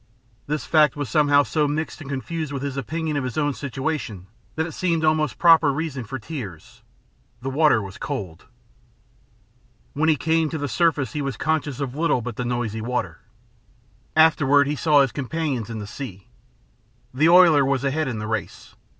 [0.47, 4.25] This fact was somehow so mixed and confused with his opinion of his own situation
[4.55, 6.81] that it seemed almost a proper reason for tears.
[7.43, 8.45] The water was cold.
[9.93, 13.19] When he came to the surface he was conscious of little but the noisy water.
[14.15, 16.29] Afterward he saw his companions in the sea.
[17.13, 18.73] The oiler was ahead in the race.